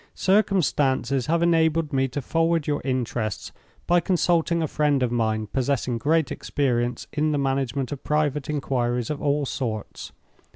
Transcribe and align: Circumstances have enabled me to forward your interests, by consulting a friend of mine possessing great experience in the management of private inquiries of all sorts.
Circumstances 0.15 1.27
have 1.27 1.43
enabled 1.43 1.93
me 1.93 2.07
to 2.07 2.23
forward 2.23 2.65
your 2.65 2.81
interests, 2.83 3.51
by 3.85 3.99
consulting 3.99 4.63
a 4.63 4.67
friend 4.67 5.03
of 5.03 5.11
mine 5.11 5.45
possessing 5.45 5.99
great 5.99 6.31
experience 6.31 7.05
in 7.13 7.31
the 7.33 7.37
management 7.37 7.91
of 7.91 8.03
private 8.03 8.49
inquiries 8.49 9.11
of 9.11 9.21
all 9.21 9.45
sorts. 9.45 10.11